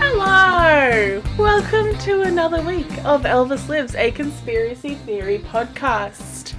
[0.00, 1.22] Hello!
[1.38, 6.54] Welcome to another week of Elvis Lives, a conspiracy theory podcast.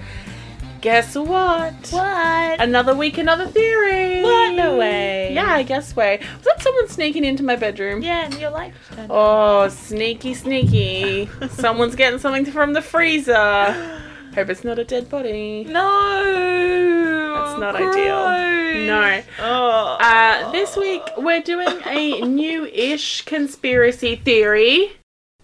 [0.79, 1.89] Guess what?
[1.89, 2.61] What?
[2.61, 4.23] Another week, another theory.
[4.23, 4.38] What?
[4.55, 5.33] No way.
[5.33, 6.19] Yeah, I guess way.
[6.37, 8.01] Was that someone sneaking into my bedroom?
[8.01, 11.29] Yeah, and your light was turned Oh, sneaky, sneaky.
[11.49, 14.01] Someone's getting something from the freezer.
[14.35, 15.63] Hope it's not a dead body.
[15.63, 17.33] No!
[17.33, 18.85] That's not ideal.
[18.85, 19.21] No.
[19.39, 19.97] Oh.
[19.99, 24.91] Uh, this week we're doing a new-ish conspiracy theory.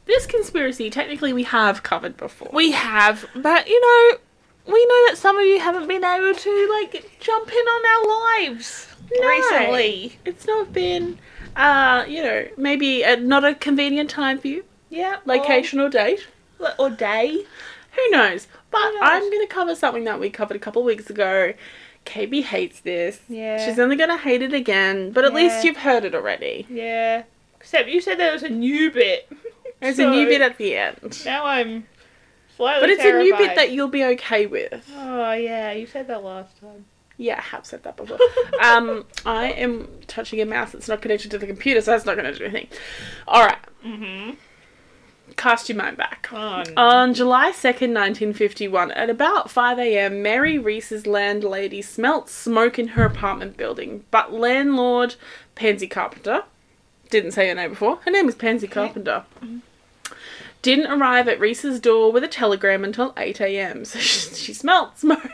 [0.06, 2.50] This conspiracy, technically, we have covered before.
[2.53, 4.17] we have, but you know,
[4.72, 8.44] we know that some of you haven't been able to like jump in on our
[8.44, 9.28] lives No.
[9.28, 10.20] recently.
[10.25, 11.17] It's not been,
[11.56, 15.17] uh, you know, maybe a, not a convenient time for you, Yeah.
[15.25, 16.28] location or date.
[16.59, 17.44] or, or day.
[17.94, 18.48] Who knows?
[18.72, 19.02] But Who knows?
[19.03, 21.53] I'm going to cover something that we covered a couple of weeks ago.
[22.06, 23.22] KB hates this.
[23.30, 23.64] Yeah.
[23.66, 25.38] She's only going to hate it again, but at Yeah.
[25.38, 26.66] least you've heard it already.
[26.70, 27.23] Yeah.
[27.59, 29.28] Except you said there was a new bit.
[29.81, 31.22] There's So, a new bit at the end.
[31.26, 31.88] Now I'm
[32.56, 34.89] slightly But it's a new bit that you'll be okay with.
[34.95, 36.86] Oh yeah, you said that last time.
[37.17, 38.17] Yeah, I have said that before.
[38.61, 42.17] um, I am touching a mouse that's not connected to the computer, so that's not
[42.17, 42.67] going to do anything.
[43.27, 43.58] Alright.
[43.85, 44.31] Mm-hmm.
[45.38, 46.30] Cast your mind back.
[46.31, 46.73] Oh, no.
[46.77, 53.58] On July 2nd, 1951, at about 5am, Mary Reese's landlady smelt smoke in her apartment
[53.58, 55.15] building, but landlord
[55.55, 56.43] Pansy Carpenter,
[57.09, 59.23] didn't say her name before, her name is Pansy Carpenter,
[60.61, 63.86] didn't arrive at Reese's door with a telegram until 8am.
[63.87, 65.31] So she, she smelt smoke.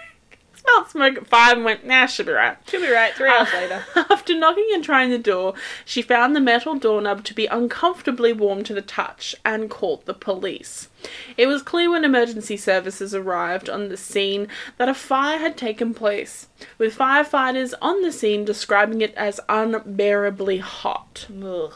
[0.61, 2.57] Smelled smoke at 5 and went, nah, she'll be right.
[2.67, 3.13] She'll be right.
[3.13, 3.83] Three hours later.
[3.95, 5.55] After knocking and trying the door,
[5.85, 10.13] she found the metal doorknob to be uncomfortably warm to the touch and called the
[10.13, 10.89] police.
[11.35, 15.95] It was clear when emergency services arrived on the scene that a fire had taken
[15.95, 21.27] place, with firefighters on the scene describing it as unbearably hot.
[21.43, 21.73] Ugh.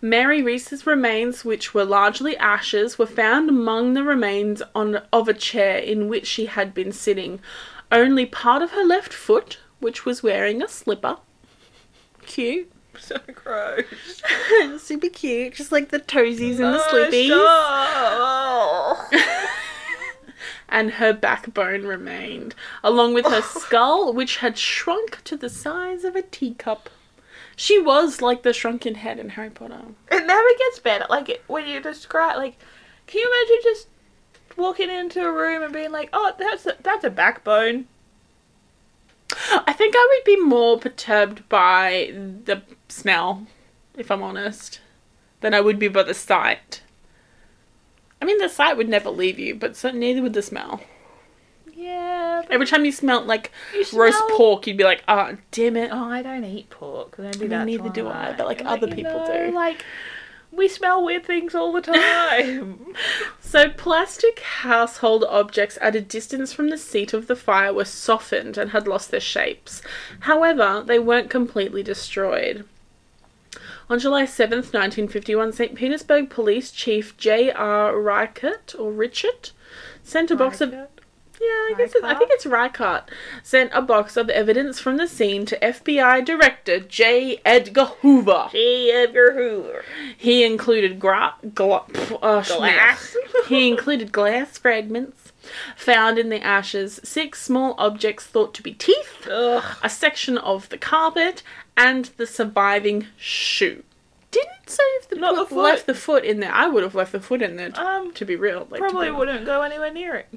[0.00, 5.34] Mary Reese's remains, which were largely ashes, were found among the remains on of a
[5.34, 7.40] chair in which she had been sitting.
[7.90, 11.16] Only part of her left foot, which was wearing a slipper,
[12.26, 13.84] cute, So gross.
[14.82, 17.28] super cute, just like the toesies and the Oh, slippies,
[19.10, 19.12] stop.
[20.68, 26.16] and her backbone remained, along with her skull, which had shrunk to the size of
[26.16, 26.90] a teacup.
[27.56, 29.80] She was like the shrunken head in Harry Potter.
[30.10, 31.06] It never gets better.
[31.08, 32.58] Like when you describe, like,
[33.06, 33.88] can you imagine just
[34.58, 37.86] walking into a room and being like, "Oh, that's a, that's a backbone."
[39.50, 42.12] I think I would be more perturbed by
[42.44, 43.46] the smell,
[43.96, 44.80] if I'm honest,
[45.40, 46.82] than I would be by the sight.
[48.20, 50.80] I mean, the sight would never leave you, but so neither would the smell.
[51.72, 52.42] Yeah.
[52.50, 55.90] Every time you smelt like You roast smell- pork, you'd be like, "Oh, damn it!"
[55.92, 57.14] oh, I don't eat pork.
[57.18, 59.54] I don't do mean, neither do I, but, like, And, other people know, do.
[59.54, 59.84] Like,
[60.50, 62.86] we smell weird things all the time.
[63.40, 68.58] So, plastic household objects at a distance from the seat of the fire were softened
[68.58, 69.80] and had lost their shapes.
[70.20, 72.66] However, they weren't completely destroyed.
[73.88, 75.74] On July 7th, 1951, St.
[75.74, 77.98] Petersburg Police Chief J.R.
[77.98, 79.50] Reichert, or Richard,
[80.04, 80.74] sent a box of.
[81.40, 83.10] Yeah, I guess I think it's Reichert.
[83.42, 87.40] Sent a box of evidence from the scene to FBI Director J.
[87.44, 88.48] Edgar Hoover.
[88.52, 88.90] J.
[88.90, 89.84] Edgar Hoover.
[90.16, 91.84] He included gra- gla-
[92.22, 93.16] uh, Glass.
[93.48, 95.32] he included glass fragments
[95.76, 99.64] found in the ashes, six small objects thought to be teeth, Ugh.
[99.82, 101.42] a section of the carpet,
[101.76, 103.82] and the surviving shoe.
[104.30, 105.62] Didn't say if the Not the foot.
[105.62, 106.52] left the foot in there.
[106.52, 107.70] I would have left the foot in there.
[107.70, 110.28] To, Um, to be real, like, to Probably be- wouldn't go anywhere near it.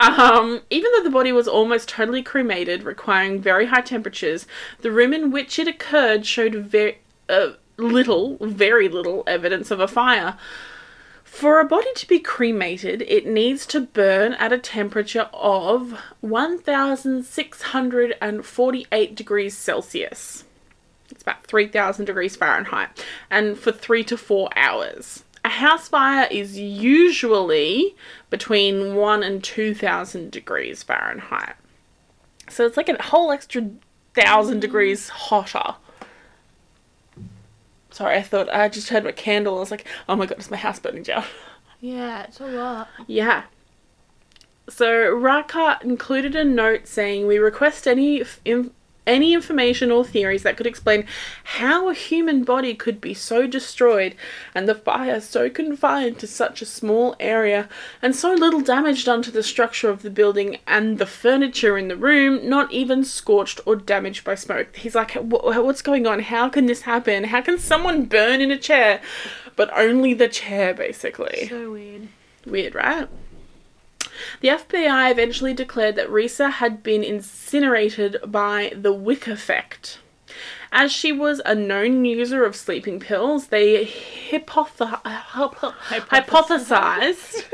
[0.00, 4.46] Um, even though the body was almost totally cremated, requiring very high temperatures,
[4.80, 6.98] the room in which it occurred showed very
[7.28, 10.36] uh, little, very little evidence of a fire.
[11.24, 19.14] For a body to be cremated, it needs to burn at a temperature of 1648
[19.16, 20.44] degrees Celsius.
[21.10, 23.04] It's about 3000 degrees Fahrenheit.
[23.30, 25.23] And for three to four hours.
[25.44, 27.94] A house fire is usually
[28.30, 31.56] between 1 and 2000 degrees Fahrenheit.
[32.48, 33.70] So it's like a whole extra
[34.14, 34.62] thousand mm.
[34.62, 35.74] degrees hotter.
[37.90, 39.56] Sorry, I thought I just heard a candle.
[39.56, 41.24] I was like, oh my god, it's my house burning down?
[41.80, 42.88] Yeah, it's a lot.
[43.06, 43.42] Yeah.
[44.70, 48.70] So Reichert included a note saying, "We request any f- in-
[49.06, 51.06] any information or theories that could explain
[51.44, 54.14] how a human body could be so destroyed
[54.54, 57.68] and the fire so confined to such a small area
[58.00, 61.88] and so little damage done to the structure of the building and the furniture in
[61.88, 66.20] the room, not even scorched or damaged by smoke." He's like, "What's going on?
[66.20, 67.24] How can this happen?
[67.24, 69.00] How can someone burn in a chair?"
[69.56, 71.48] But only the chair, basically.
[71.48, 72.08] So weird.
[72.46, 73.08] Weird, right?
[74.40, 79.98] The FBI eventually declared that Risa had been incinerated by the Wick effect.
[80.72, 85.00] As she was a known user of sleeping pills, they hypothe-
[86.10, 87.44] hypothesized.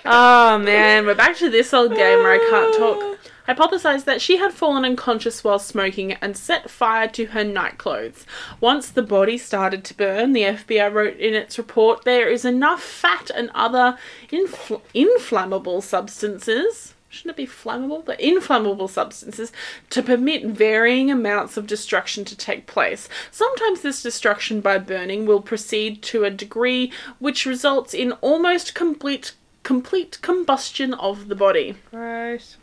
[0.04, 3.18] oh man, we're back to this old game where I can't talk.
[3.46, 8.24] Hypothesized that she had fallen unconscious while smoking and set fire to her nightclothes.
[8.60, 12.82] Once the body started to burn, the FBI wrote in its report there is enough
[12.82, 13.98] fat and other
[14.30, 18.04] infl- inflammable substances shouldn't it be flammable?
[18.04, 19.52] But inflammable substances
[19.90, 23.08] to permit varying amounts of destruction to take place.
[23.30, 29.32] Sometimes this destruction by burning will proceed to a degree which results in almost complete
[29.62, 31.76] complete combustion of the body.
[31.90, 32.56] Gross.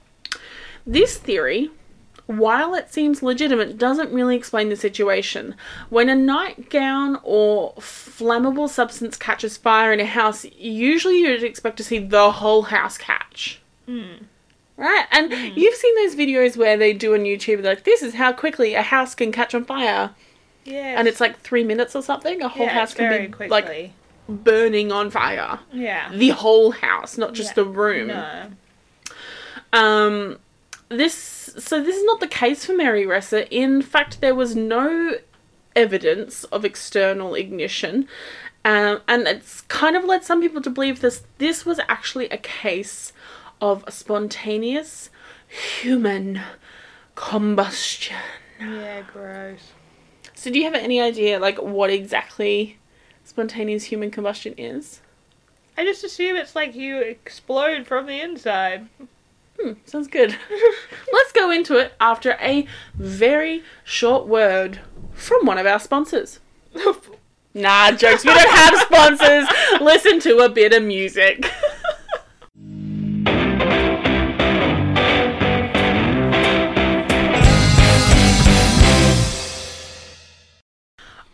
[0.85, 1.69] This theory,
[2.27, 5.55] while it seems legitimate, doesn't really explain the situation.
[5.89, 11.83] When a nightgown or flammable substance catches fire in a house, usually you'd expect to
[11.83, 13.61] see the whole house catch.
[14.77, 15.05] Right?
[15.11, 18.73] And you've seen those videos where they do on YouTube, like, this is how quickly
[18.73, 20.11] a house can catch on fire.
[20.63, 20.95] Yeah.
[20.97, 22.41] And it's like three minutes or something.
[22.41, 23.49] A whole yeah, house can be quickly.
[23.49, 23.91] like
[24.29, 25.59] burning on fire.
[25.73, 26.09] yeah.
[26.13, 27.63] The whole house, not just Yeah.
[27.63, 28.07] the room.
[28.07, 28.45] No.
[29.73, 30.39] Um,
[30.91, 31.13] this
[31.57, 33.47] so this is not the case for Mary Ressa.
[33.49, 35.15] In fact, there was no
[35.75, 38.07] evidence of external ignition,
[38.63, 41.23] um, and it's kind of led some people to believe this.
[41.37, 43.13] This was actually a case
[43.59, 45.09] of spontaneous
[45.47, 46.41] human
[47.15, 48.17] combustion.
[48.59, 49.71] Yeah, gross.
[50.33, 52.77] So, do you have any idea, like, what exactly
[53.23, 55.01] spontaneous human combustion is?
[55.77, 58.87] I just assume it's like you explode from the inside.
[59.61, 60.35] Hmm, sounds good.
[61.13, 62.65] Let's go into it after a
[62.95, 64.79] very short word
[65.13, 66.39] from one of our sponsors.
[67.53, 68.23] Nah, jokes.
[68.23, 69.45] We don't have sponsors.
[69.81, 71.51] Listen to a bit of music.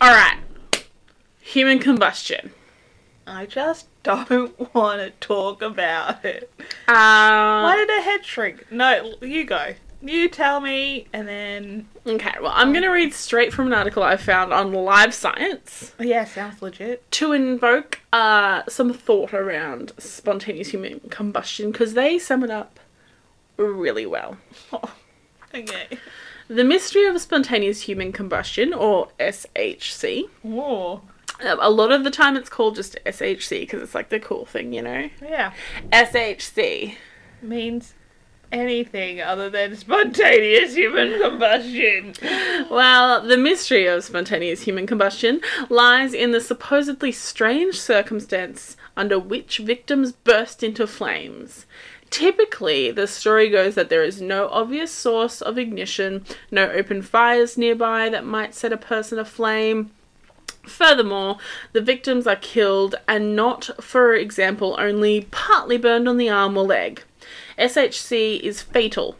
[0.01, 0.39] All right.
[1.41, 2.51] Human combustion.
[3.27, 6.49] I just don't want to talk about it.
[6.87, 8.71] Uh, Why did her head shrink?
[8.71, 9.73] No, you go.
[10.01, 11.87] You tell me, and then.
[12.05, 15.93] Okay, well, I'm going to read straight from an article I found on Live Science.
[15.99, 17.09] Oh, yeah, sounds legit.
[17.13, 22.79] to invoke uh, some thought around spontaneous human combustion because they sum it up
[23.57, 24.37] really well.
[25.55, 25.97] Okay.
[26.49, 30.25] The mystery of spontaneous human combustion, or SHC.
[30.45, 31.01] Oh.
[31.43, 34.45] Uh, A lot of the time it's called just SHC because it's like the cool
[34.45, 35.09] thing, you know?
[35.21, 35.53] Yeah.
[35.91, 36.95] SHC.
[37.41, 37.93] Means
[38.51, 42.13] anything other than spontaneous human combustion.
[42.69, 49.59] Well, the mystery of spontaneous human combustion lies in the supposedly strange circumstance under which
[49.59, 51.65] victims burst into flames.
[52.09, 57.57] Typically, the story goes that there is no obvious source of ignition, no open fires
[57.57, 59.91] nearby that might set a person aflame.
[60.67, 61.37] Furthermore,
[61.73, 66.63] the victims are killed and not, for example, only partly burned on the arm or
[66.65, 67.03] leg.
[67.57, 69.15] SHC is fatal.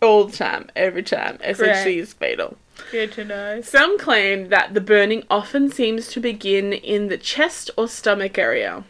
[0.00, 1.38] All the time, every time.
[1.38, 1.86] SHC Correct.
[1.88, 2.56] is fatal.
[2.90, 3.60] Good to know.
[3.60, 8.84] Some claim that the burning often seems to begin in the chest or stomach area,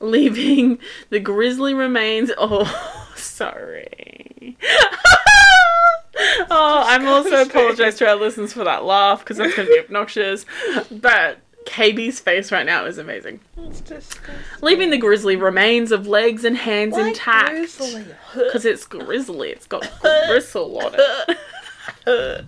[0.00, 0.78] leaving
[1.10, 2.30] the grisly remains.
[2.36, 2.64] Oh,
[3.16, 4.56] sorry.
[6.50, 9.78] oh, I'm also apologize to our listeners for that laugh because that's going to be
[9.78, 10.44] obnoxious.
[10.90, 13.40] But KB's face right now is amazing.
[13.56, 14.34] It's disgusting.
[14.62, 17.78] Leaving the grisly remains of legs and hands Why intact.
[18.34, 22.44] Because it's grizzly, it's got gristle on it.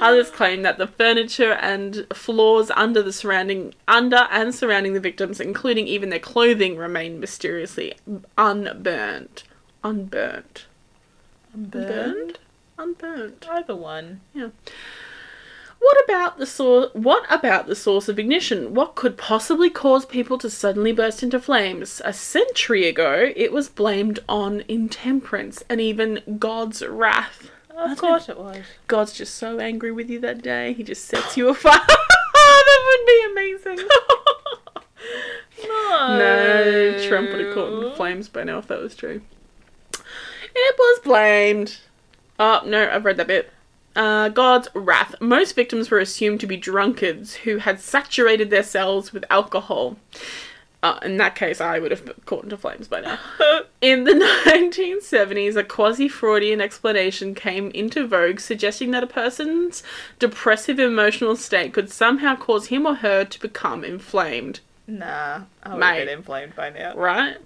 [0.00, 5.40] Others claim that the furniture and floors under the surrounding under and surrounding the victims,
[5.40, 7.94] including even their clothing, remain mysteriously
[8.38, 9.44] unburnt.
[9.84, 10.66] Unburnt.
[11.54, 12.38] Burned?
[12.78, 13.46] Unburnt?
[13.50, 14.20] Either one.
[14.32, 14.50] Yeah.
[15.80, 16.90] What about the source?
[16.92, 18.74] What about the source of ignition?
[18.74, 22.02] What could possibly cause people to suddenly burst into flames?
[22.04, 27.50] A century ago, it was blamed on intemperance and even God's wrath.
[27.76, 28.64] Of course it was.
[28.88, 31.78] God's just so angry with you that day, he just sets you afire.
[32.34, 33.88] that would be amazing.
[35.64, 36.18] No.
[36.18, 39.22] no, Trump would have caught in flames by now if that was true.
[40.54, 41.78] It was blamed.
[42.38, 43.52] Oh, no, I've read that bit.
[43.96, 45.14] Uh, God's wrath.
[45.20, 49.96] Most victims were assumed to be drunkards who had saturated their cells with alcohol.
[50.80, 53.18] Uh, in that case, I would have been caught into flames by now.
[53.80, 54.12] In the
[54.46, 59.82] 1970s, a quasi Freudian explanation came into vogue suggesting that a person's
[60.20, 64.60] depressive emotional state could somehow cause him or her to become inflamed.
[64.86, 65.86] Nah, I would Mate.
[65.86, 66.94] have been inflamed by now.
[66.96, 67.36] Right?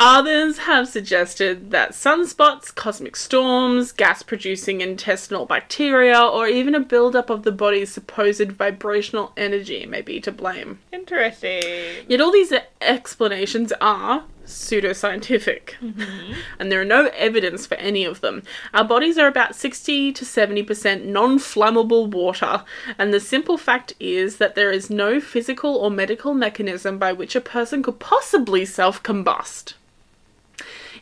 [0.00, 7.30] Others have suggested that sunspots, cosmic storms, gas producing intestinal bacteria, or even a buildup
[7.30, 10.78] of the body's supposed vibrational energy may be to blame.
[10.92, 12.04] Interesting.
[12.06, 16.32] Yet all these explanations are pseudoscientific, mm-hmm.
[16.60, 18.44] and there are no evidence for any of them.
[18.72, 22.62] Our bodies are about 60 to 70% non flammable water,
[22.98, 27.34] and the simple fact is that there is no physical or medical mechanism by which
[27.34, 29.74] a person could possibly self combust.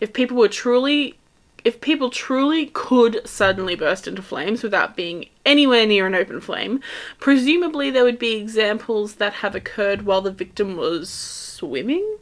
[0.01, 1.19] If people were truly
[1.65, 6.81] if people truly could suddenly burst into flames without being anywhere near an open flame,
[7.19, 12.19] presumably there would be examples that have occurred while the victim was swimming,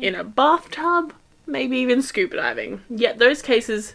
[0.00, 1.12] in a bathtub,
[1.46, 2.80] maybe even scuba diving.
[2.90, 3.94] Yet those cases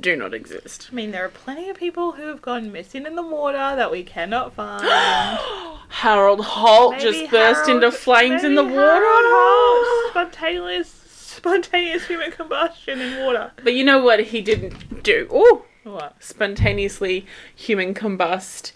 [0.00, 0.88] do not exist.
[0.90, 3.92] I mean, there are plenty of people who have gone missing in the water that
[3.92, 4.82] we cannot find.
[5.88, 8.74] Harold Holt Maybe just burst into flames in the water.
[8.74, 11.05] Harold Holt, spontaneous,
[11.50, 13.52] spontaneous human combustion in water.
[13.62, 15.28] But you know what he didn't do?
[15.30, 16.16] Oh, What?
[16.22, 18.72] spontaneously human combust,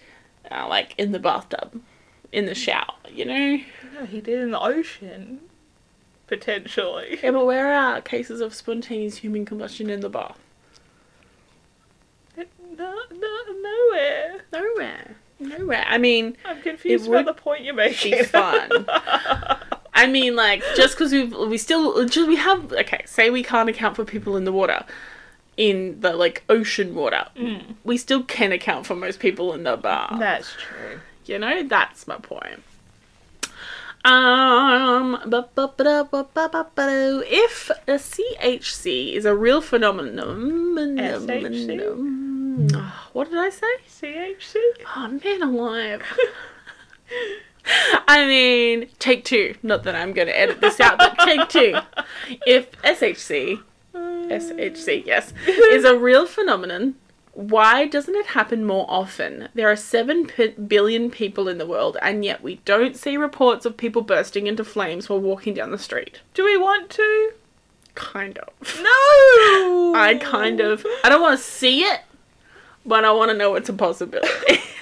[0.49, 1.81] uh, like in the bathtub,
[2.31, 2.85] in the shower.
[3.09, 3.57] You know.
[3.99, 5.41] No, he did in the ocean.
[6.27, 7.19] Potentially.
[7.21, 10.39] Yeah, but where are cases of spontaneous human combustion in the bath?
[12.37, 12.45] No,
[13.11, 14.45] no, nowhere.
[14.53, 15.15] Nowhere.
[15.39, 15.83] Nowhere.
[15.87, 18.13] I mean, I'm confused It about the point you're making.
[18.19, 18.69] be fun.
[20.01, 23.03] I mean, like, just because we we still just we have okay.
[23.05, 24.83] Say we can't account for people in the water,
[25.57, 27.27] in the like ocean water.
[27.83, 30.15] We still can account for most people in the bar.
[30.17, 31.01] That's true.
[31.25, 32.63] You know, that's my point.
[34.03, 35.35] Um, if
[37.69, 42.91] a CHC is a real phenomenon, SHC?
[43.13, 43.67] what did I say?
[43.87, 44.55] CHC?
[44.95, 46.01] Oh man, alive.
[48.07, 49.55] I mean, take two.
[49.63, 51.75] Not that I'm going to edit this out, but take two.
[52.45, 53.61] If SHC,
[53.93, 56.95] SHC, yes, is a real phenomenon,
[57.33, 59.47] why doesn't it happen more often?
[59.53, 63.65] There are 7 p- billion people in the world, and yet we don't see reports
[63.65, 66.19] of people bursting into flames while walking down the street.
[66.33, 67.31] Do we want to?
[67.95, 68.49] Kind of.
[68.77, 69.93] No!
[69.95, 70.85] I kind of.
[71.03, 72.01] I don't want to see it,
[72.85, 74.59] but I want to know it's a possibility.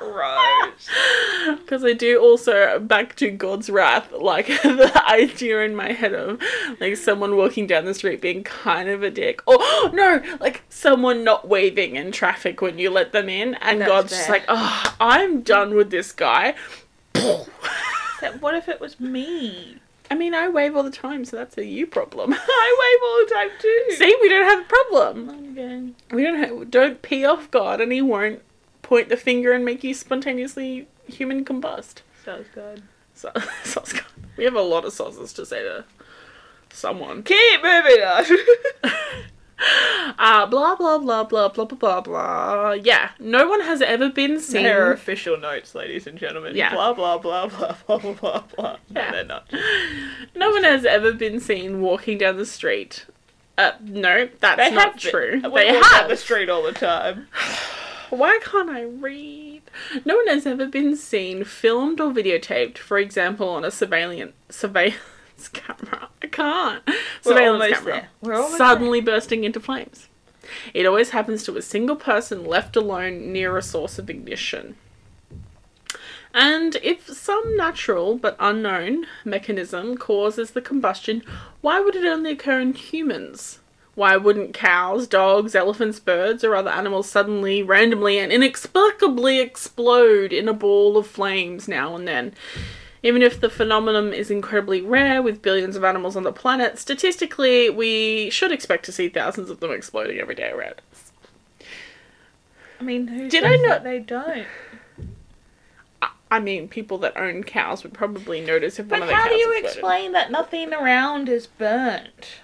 [0.00, 0.88] Gross.
[1.60, 6.40] Because I do also, back to God's wrath, like the idea in my head of
[6.80, 9.40] like someone walking down the street being kind of a dick.
[9.46, 9.58] Or,
[9.92, 14.10] no, like someone not waving in traffic when you let them in, and That's God's
[14.10, 16.54] just like, oh, I'm done with this guy.
[17.14, 19.78] What if it was me?
[20.10, 22.34] I mean, I wave all the time, so that's a you problem.
[22.36, 22.36] I
[22.80, 23.96] wave all the time too.
[23.96, 25.52] See, we don't have a problem.
[25.52, 26.14] Okay.
[26.14, 28.42] We don't have, don't pee off God, and He won't
[28.90, 32.02] point the finger and make you spontaneously human combust.
[32.24, 32.82] Sounds good.
[33.14, 33.30] So,
[33.62, 34.04] sauce God.
[34.36, 35.84] We have a lot of sauces to say to
[36.72, 37.22] someone.
[37.22, 38.24] Keep moving on.
[40.18, 42.72] Uh, blah blah blah blah blah blah blah blah.
[42.72, 44.62] Yeah, no one has ever been seen.
[44.62, 46.56] There are official notes, ladies and gentlemen.
[46.56, 46.72] Yeah.
[46.72, 48.76] Blah blah blah blah blah blah blah blah.
[48.88, 49.12] No, Yeah.
[49.12, 49.52] they're not.
[50.34, 53.04] No one has ever been seen walking down the street.
[53.58, 55.42] Uh, no, that's They not have true.
[55.42, 56.08] Been, they we walk have.
[56.08, 57.28] the street all the time.
[58.10, 59.62] Why can't I read?
[60.04, 64.98] No one has ever been seen, filmed or videotaped, for example, on a surveillance surveillance
[65.52, 66.08] camera.
[66.22, 66.82] I can't.
[67.22, 67.92] Surveillance almost camera.
[67.92, 68.08] there.
[68.20, 70.08] We're suddenly bursting into flames.
[70.74, 74.76] It always happens to a single person left alone near a source of ignition.
[76.32, 81.22] And if some natural but unknown mechanism causes the combustion,
[81.60, 83.58] why would it only occur in humans?
[84.00, 90.48] Why wouldn't cows, dogs, elephants, birds, or other animals suddenly, randomly, and inexplicably explode in
[90.48, 92.32] a ball of flames now and then?
[93.02, 97.68] Even if the phenomenon is incredibly rare with billions of animals on the planet, statistically,
[97.68, 101.12] we should expect to see thousands of them exploding every day around us.
[102.80, 104.46] I mean, who Did I not- that they don't?
[106.00, 109.14] I- I mean, people that own cows would probably notice if one But of the
[109.14, 109.66] how cows do you exploded.
[109.76, 112.40] explain that nothing around is burnt?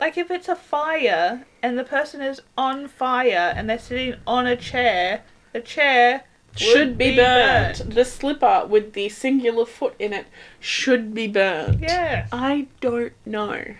[0.00, 4.46] Like if it's a fire and the person is on fire and they're sitting on
[4.46, 6.24] a chair, the chair
[6.56, 7.94] Should be, burnt.
[7.94, 10.26] The slipper with the singular foot in it
[10.60, 11.80] should be burnt.
[11.80, 12.26] Yeah.
[12.32, 13.74] I don't know.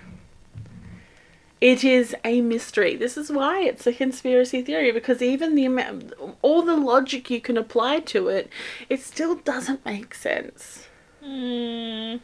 [1.61, 2.95] It is a mystery.
[2.95, 7.41] This is why it's a conspiracy theory because even the amount, all the logic you
[7.41, 8.49] can apply to it,
[8.89, 10.87] it still doesn't make sense.
[11.25, 12.21] Mm,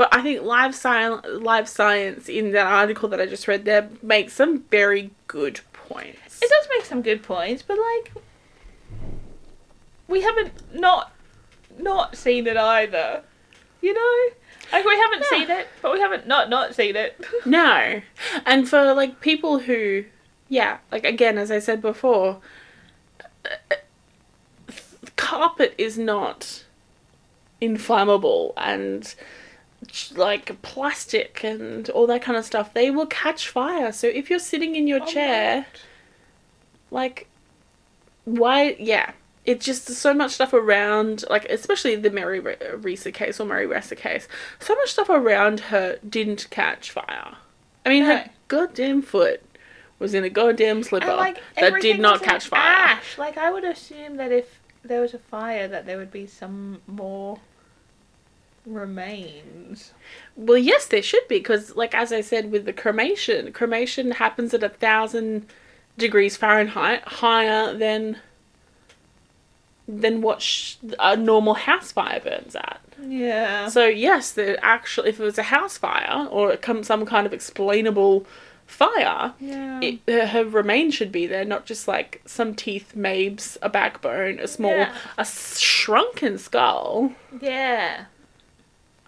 [0.00, 3.90] But I think live science, live science in that article that I just read there
[4.00, 6.40] makes some very good points.
[6.40, 8.14] it does make some good points, but like
[10.08, 11.12] we haven't not
[11.78, 13.22] not seen it either.
[13.82, 14.28] You know?
[14.72, 15.38] Like we haven't Yeah.
[15.38, 17.22] seen it, but we haven't not not seen it.
[17.44, 18.00] No.
[18.46, 20.06] And for like people who,
[20.48, 22.40] yeah, like again, as I said before,
[23.44, 23.74] uh,
[25.16, 26.64] carpet is not
[27.60, 29.14] inflammable and
[30.14, 32.74] like plastic and all that kind of stuff.
[32.74, 33.92] They will catch fire.
[33.92, 35.66] So if you're sitting in your oh, chair,
[36.90, 37.28] like,
[38.24, 39.12] why, yeah.
[39.46, 43.66] It's just so much stuff around, like especially the Mary Re- Risa case or Mary
[43.66, 44.28] Ressa case.
[44.58, 47.36] So much stuff around her didn't catch fire.
[47.84, 48.16] I mean, No.
[48.18, 49.42] her goddamn foot
[49.98, 52.60] was in a goddamn slipper like that did not catch fire.
[52.60, 53.16] Ash.
[53.16, 56.82] Like I would assume that if there was a fire, that there would be some
[56.86, 57.38] more
[58.74, 59.92] remains.
[60.36, 64.54] Well, yes, there should be because, like as I said, with the cremation, cremation happens
[64.54, 65.46] at a thousand
[65.98, 68.18] degrees Fahrenheit, higher than
[69.88, 72.80] than what sh- a normal house fire burns at.
[73.02, 73.68] Yeah.
[73.68, 78.24] So yes, the actual if it was a house fire or some kind of explainable
[78.66, 79.80] fire, yeah.
[79.82, 84.38] it, her, her remains should be there, not just like some teeth, mabes, a backbone,
[84.38, 84.94] a small, Yeah.
[85.18, 87.12] a shrunken skull.
[87.40, 88.04] yeah.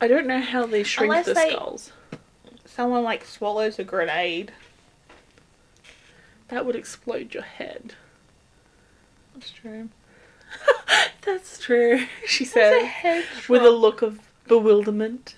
[0.03, 1.93] I don't know how they shrink Unless the they- skulls.
[2.65, 4.51] Someone like swallows a grenade.
[6.49, 7.95] That would explode your head.
[9.33, 9.91] That's true.
[11.23, 12.91] That's true, she said,
[13.49, 15.37] with a look of bewilderment.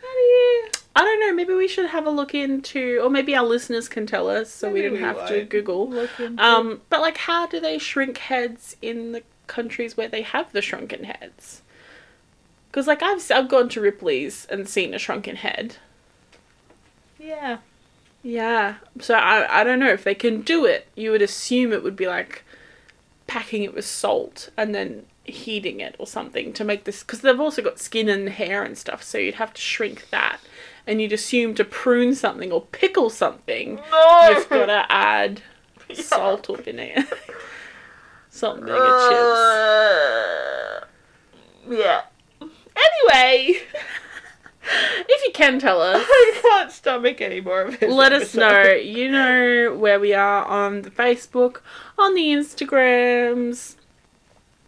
[0.00, 0.68] How do you?
[0.94, 4.06] I don't know, maybe we should have a look into, or maybe our listeners can
[4.06, 6.06] tell us so we Maybe don't we have to Google.
[6.38, 10.62] Um, but like, how do they shrink heads in the countries where they have the
[10.62, 11.62] shrunken heads?
[12.74, 15.76] Because like I've I've gone to Ripley's and seen a shrunken head.
[17.20, 17.58] Yeah.
[18.24, 20.88] Yeah, so I I don't know if they can do it.
[20.96, 22.42] You would assume it would be like
[23.28, 27.38] packing it with salt and then heating it or something to make this because they've
[27.38, 30.38] also got skin and hair and stuff so you'd have to shrink that
[30.86, 34.28] and you'd assume to prune something or pickle something No.
[34.30, 35.40] you've got to add
[35.94, 36.96] salt or vinegar
[38.42, 40.80] and vinegar chips Uh,
[41.70, 42.02] yeah.
[42.76, 43.60] Anyway,
[44.62, 47.90] if you can tell us I can't stomach any more of it.
[47.90, 51.60] let us know you know where we are on the facebook
[51.98, 53.76] on the instagrams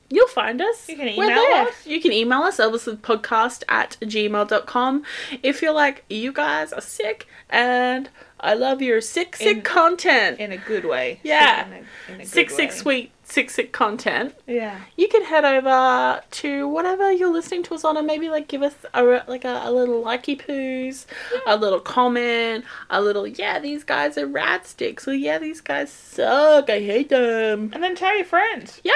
[0.09, 0.88] You'll find us.
[0.88, 1.87] You can email us.
[1.87, 5.03] You can email us, podcast at gmail.com.
[5.42, 10.38] If you're like, you guys are sick and I love your sick, sick In- content.
[10.38, 11.20] in a good way.
[11.22, 11.66] Yeah.
[11.66, 14.35] In a, in a sick, sick, sweet, sick, sick content.
[14.46, 14.79] Yeah.
[14.96, 18.62] You can head over to whatever you're listening to us on and maybe like give
[18.62, 21.07] us a like a, a little likey poos,
[21.46, 25.90] a little comment, a little yeah these guys are rat sticks or yeah these guys
[25.90, 27.70] suck I hate them.
[27.72, 28.81] And then tell your friends.
[28.85, 28.92] Yeah,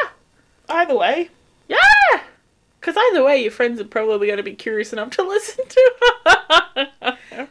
[0.69, 1.31] Either way.
[1.67, 2.21] yeah.
[2.81, 5.93] Because either way, your friends are probably going to be curious enough to listen to.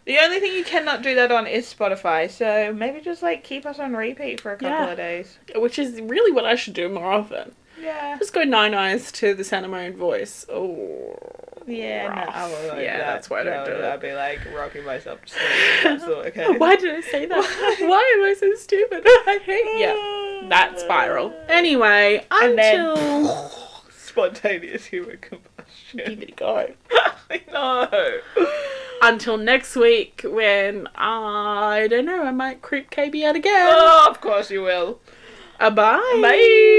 [0.06, 3.66] The only thing you cannot do that on is Spotify, so maybe just like keep
[3.66, 4.92] us on repeat for a couple Yeah.
[4.92, 5.38] of days.
[5.56, 7.54] Which is really what I should do more often.
[7.80, 8.18] Yeah.
[8.18, 10.46] Just go nine eyes to the sound of my own voice.
[10.52, 11.16] Oh.
[11.68, 12.32] Yeah, no.
[12.32, 13.06] I will like Yeah, that.
[13.14, 13.84] that's why I don't No, do it.
[13.86, 15.44] I'd be like rocking myself to sleep.
[15.84, 16.50] That's all okay.
[16.58, 17.38] Why did I say that?
[17.82, 19.04] Why am I so stupid?
[19.06, 20.48] I hate yeah.
[20.50, 21.32] That spiral.
[21.48, 23.52] Anyway, And then- until
[24.10, 26.00] Spontaneous human combustion.
[26.00, 26.74] give it a go.
[27.30, 28.20] I know.
[29.04, 33.70] Until next week, when I don't know, I might creep KB out again.
[33.72, 35.00] Oh, of course you will.
[35.60, 36.20] Uh, bye.
[36.22, 36.79] Bye.